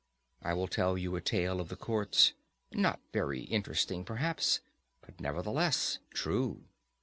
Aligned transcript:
I 0.41 0.55
will 0.55 0.67
tell 0.67 0.97
you 0.97 1.15
a 1.15 1.21
tale 1.21 1.61
of 1.61 1.69
the 1.69 1.75
courts, 1.75 2.33
not 2.71 2.99
very 3.13 3.41
interesting 3.41 4.03
perhaps, 4.03 4.59
but 5.01 5.19
nevertheless 5.21 5.99
true. 6.11 6.63